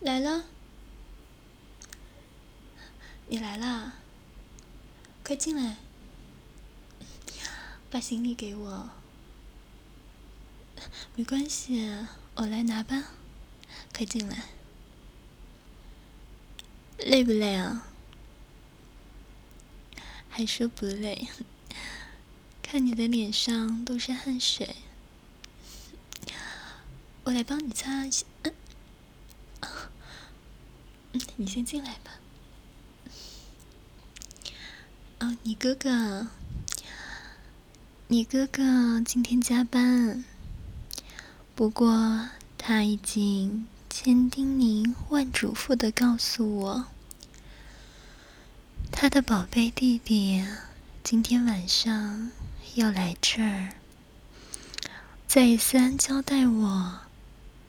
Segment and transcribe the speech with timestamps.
[0.00, 0.44] 来了，
[3.28, 3.94] 你来啦，
[5.24, 5.76] 快进来，
[7.90, 8.90] 把行李给我。
[11.16, 13.12] 没关系，我来拿吧，
[13.94, 14.44] 快进来。
[16.98, 17.88] 累不累啊？
[20.28, 21.28] 还说不累，
[22.62, 24.76] 看你的脸上都是汗水。
[27.24, 28.24] 我来帮你擦一下。
[28.42, 28.54] 嗯
[31.36, 32.12] 你先进来吧。
[35.20, 36.28] 哦，你哥哥，
[38.08, 40.24] 你哥哥今天加班，
[41.54, 46.84] 不过他已经千叮咛万嘱咐的告诉我，
[48.92, 50.44] 他的宝贝弟弟
[51.02, 52.30] 今天晚上
[52.74, 53.72] 要来这儿，
[55.26, 57.00] 再三交代我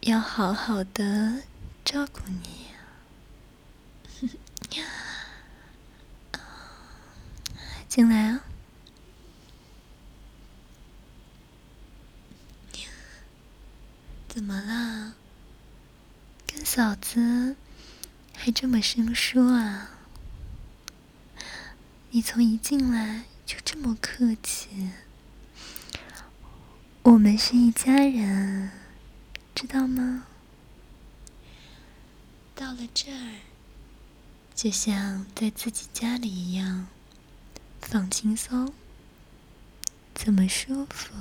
[0.00, 1.42] 要好好的
[1.84, 2.73] 照顾你。
[7.88, 8.44] 进来啊！
[14.28, 15.14] 怎么啦？
[16.46, 17.54] 跟嫂子
[18.34, 19.90] 还这么生疏啊？
[22.10, 24.90] 你从一进来就这么客气。
[27.02, 28.70] 我们是一家人，
[29.54, 30.26] 知道吗？
[32.56, 33.40] 到了这儿，
[34.54, 36.86] 就像在自己家里一样。
[37.86, 38.72] 放轻松，
[40.14, 41.14] 怎么舒服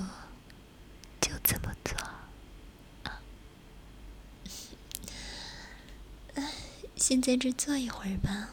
[1.19, 1.97] 就怎么做。
[6.95, 8.51] 先在这坐一会儿吧。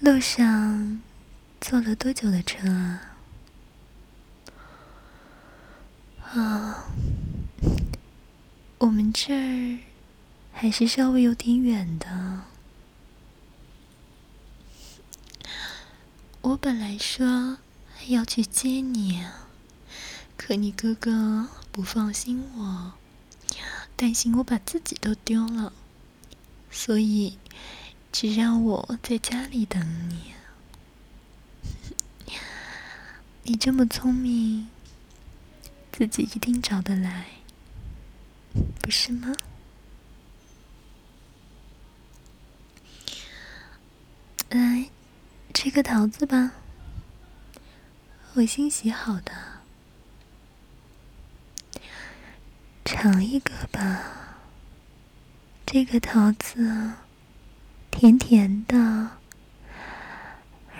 [0.00, 1.02] 路上
[1.60, 3.18] 坐了多久的车啊？
[6.32, 6.88] 啊，
[8.78, 9.78] 我们这儿。
[10.58, 12.44] 还是稍微有点远的。
[16.40, 17.58] 我本来说
[18.06, 19.22] 要去接你，
[20.38, 22.94] 可你哥哥不放心我，
[23.96, 25.74] 担心我把自己都丢了，
[26.70, 27.36] 所以
[28.10, 30.32] 只让我在家里等你。
[33.44, 34.68] 你这么聪明，
[35.92, 37.26] 自己一定找得来，
[38.80, 39.32] 不是吗？
[44.50, 44.90] 来，
[45.52, 46.52] 吃个桃子吧，
[48.34, 49.32] 我新洗好的，
[52.84, 54.12] 尝一个吧。
[55.66, 56.92] 这个桃子
[57.90, 58.76] 甜甜的，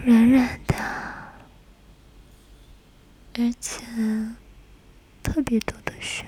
[0.05, 0.77] 软软的，
[3.35, 3.85] 而且
[5.25, 6.25] 特别多的水，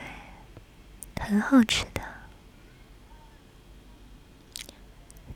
[1.28, 2.00] 很好吃的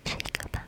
[0.06, 0.64] 吃一个吧。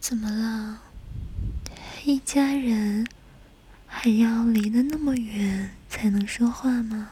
[0.00, 0.80] 怎么了？
[2.06, 3.06] 一家人
[3.86, 7.10] 还要离得那么远才能说话吗？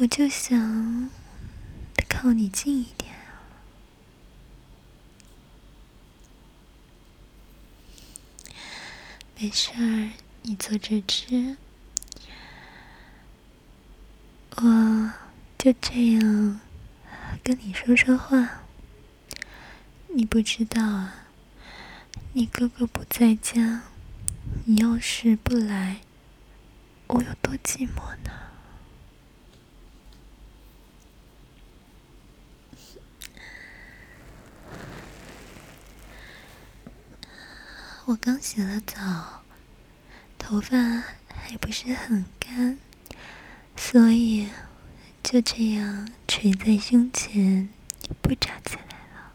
[0.00, 1.10] 我就想
[2.08, 3.42] 靠你近一点啊。
[9.36, 11.56] 没事儿，你坐这吃，
[14.54, 15.12] 我
[15.58, 16.60] 就这样
[17.42, 18.62] 跟你说说话。
[20.14, 21.26] 你不知道啊，
[22.34, 23.82] 你哥哥不在家，
[24.64, 26.02] 你要是不来，
[27.08, 28.30] 我有多寂寞呢？
[38.08, 39.42] 我刚洗了澡，
[40.38, 40.78] 头发
[41.28, 42.78] 还不是很干，
[43.76, 44.48] 所以
[45.22, 47.68] 就这样垂在胸前，
[48.22, 49.32] 不扎起来了。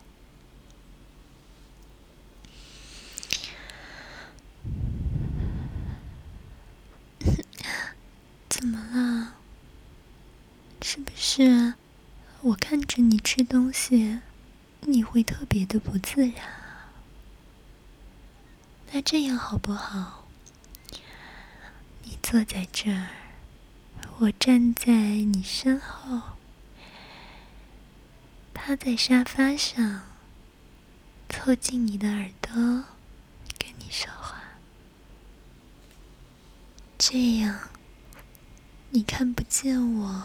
[8.49, 9.35] 怎么了。
[10.81, 11.75] 是不是，
[12.41, 14.21] 我看着你吃东西，
[14.81, 16.62] 你会特别的不自然。
[18.95, 20.23] 那这样好不好？
[22.03, 23.07] 你坐在这儿，
[24.19, 26.21] 我站在你身后，
[28.53, 30.03] 趴在沙发上，
[31.27, 32.53] 凑近你的耳朵，
[33.57, 34.39] 跟你说话，
[36.99, 37.69] 这样
[38.91, 40.23] 你看不见我，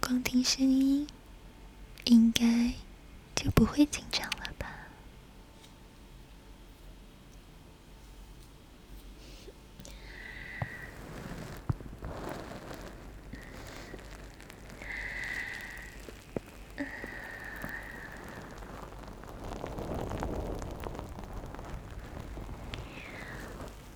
[0.00, 1.04] 光听声音，
[2.04, 2.74] 应该
[3.34, 4.68] 就不会紧张了吧？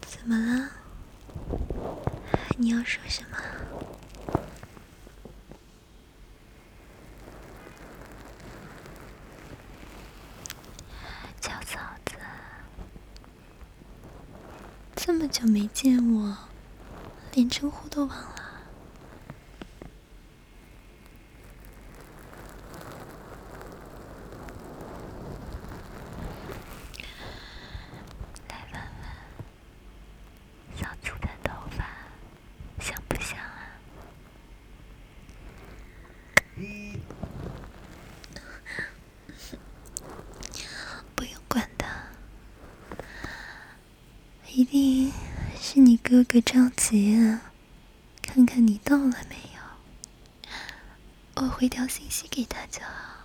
[0.08, 0.70] 怎么了？
[2.58, 3.36] 你要说什么？
[11.38, 12.14] 小嫂子，
[14.96, 16.36] 这么久没见我，
[17.34, 18.32] 连称呼都忘了。
[44.48, 45.12] 一定
[45.60, 47.52] 是你哥哥着急啊，
[48.22, 53.15] 看看你到了没有，我回条信息给他就好。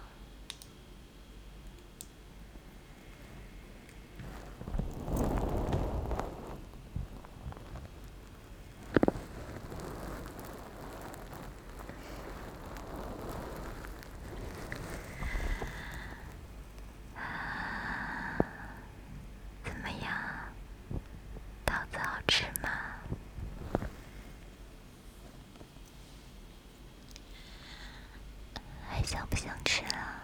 [29.11, 30.23] 想不想吃啊？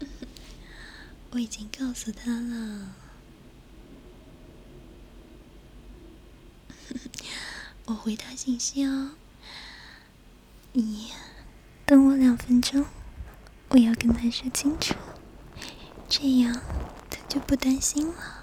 [1.28, 2.94] 我已经告诉他了。
[7.84, 9.10] 我回他信息哦。
[10.72, 11.12] 你
[11.84, 12.86] 等我两分钟，
[13.68, 14.94] 我要跟他说清楚，
[16.08, 16.62] 这样
[17.10, 18.36] 他就不担心了。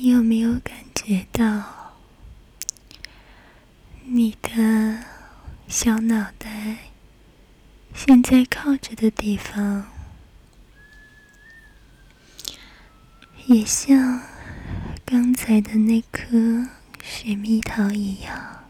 [0.00, 1.94] 你有没有感觉到，
[4.04, 5.02] 你的
[5.66, 6.90] 小脑袋
[7.94, 9.86] 现在靠着的地方，
[13.46, 14.20] 也像
[15.06, 16.68] 刚才的那颗
[17.02, 18.64] 水蜜桃一样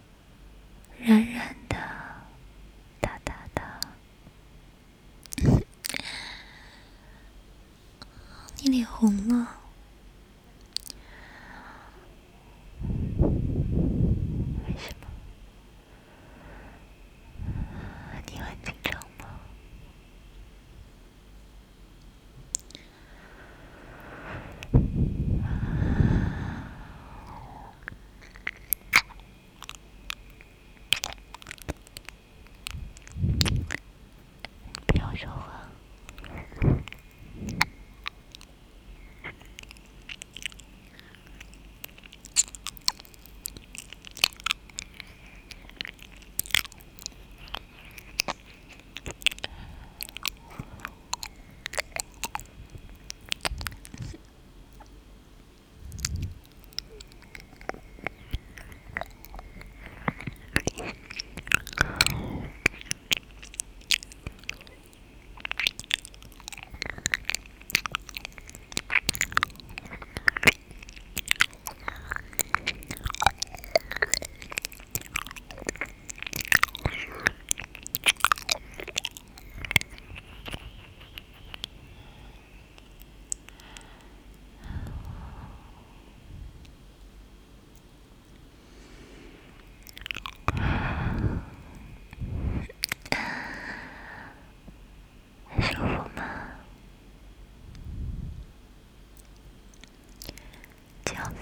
[1.03, 1.77] 软软的、
[3.01, 3.81] 哒哒的？
[8.63, 9.38] 你脸红了。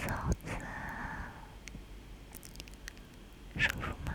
[0.04, 0.52] 嫂子，
[3.58, 4.14] 舒服吗？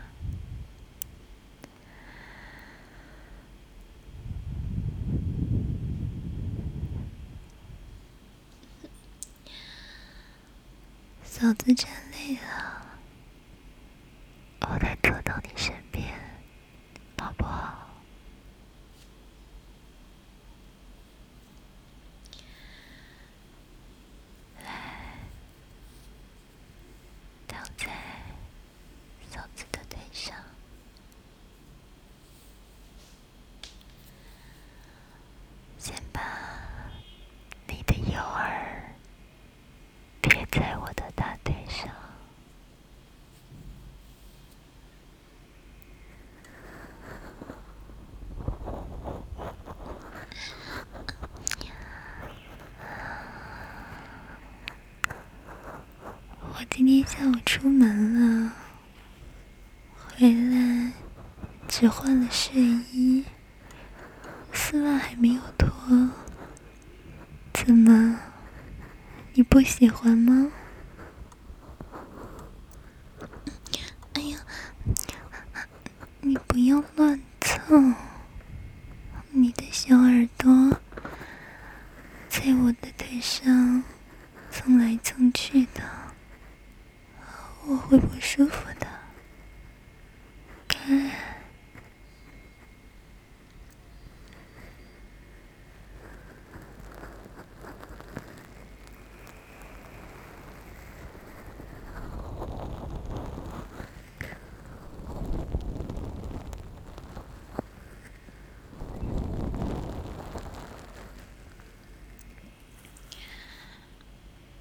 [11.24, 12.86] 嫂子站累了，
[14.62, 16.14] 我来坐到你身边，
[17.20, 17.80] 好不好？
[56.54, 56.66] 我
[57.22, 58.54] 今天下午出门了，
[59.96, 60.92] 回来
[61.68, 63.24] 只换了睡衣，
[64.52, 65.70] 丝袜还没有脱。
[67.54, 68.20] 怎么，
[69.34, 70.52] 你不喜欢吗？
[74.14, 74.40] 哎呀，
[76.22, 77.94] 你不要乱蹭，
[79.30, 80.72] 你的小耳朵
[82.28, 83.84] 在我的腿上
[84.50, 85.84] 蹭来蹭去的。
[87.68, 88.88] 我会不舒服的，
[90.68, 91.12] 看，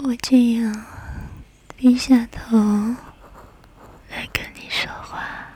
[0.03, 0.85] 我这样。
[1.77, 2.57] 低下头
[4.11, 5.49] 来跟你说话，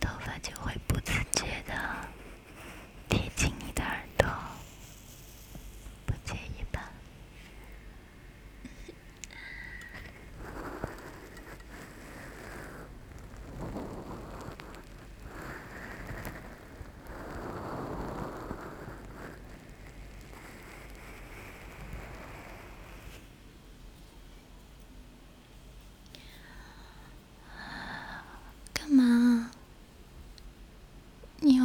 [0.00, 1.74] 头发就会不自觉的
[3.08, 4.26] 贴近你的耳朵，
[6.06, 6.80] 不介意吧？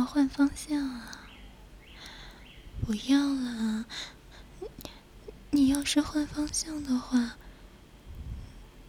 [0.06, 1.28] 换方向啊！
[2.86, 3.86] 不要了，
[5.52, 7.36] 你要是换方向的话，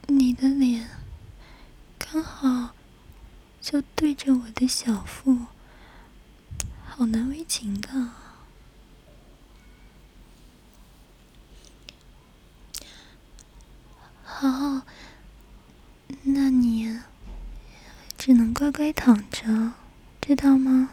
[0.08, 0.90] 你的脸
[1.98, 2.74] 刚好
[3.60, 5.46] 就对着我的小腹，
[6.84, 8.10] 好难为情的。
[14.24, 14.82] 好，
[16.24, 17.00] 那你
[18.18, 19.72] 只能乖乖躺着，
[20.20, 20.90] 知道吗？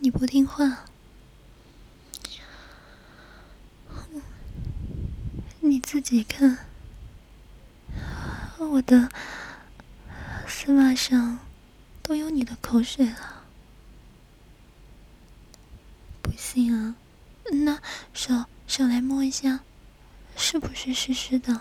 [0.00, 0.84] 你不听话，
[5.60, 6.58] 你自己看，
[8.58, 9.08] 我的
[10.48, 11.38] 丝袜上
[12.02, 13.44] 都有你的口水了。
[16.20, 16.96] 不信啊？
[17.64, 17.80] 那
[18.12, 19.60] 手手来摸一下，
[20.36, 21.60] 是不是湿湿的？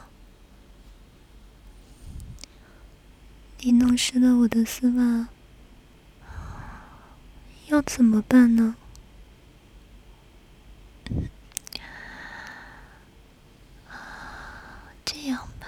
[3.60, 5.28] 你弄湿了我的丝袜，
[7.72, 8.76] 要怎么办呢？
[15.06, 15.68] 这样吧，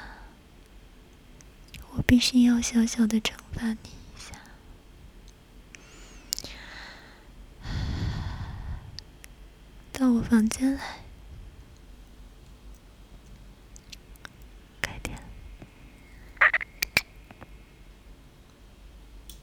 [1.92, 4.36] 我必须要小小的惩罚你一下，
[9.94, 11.03] 到我房间来。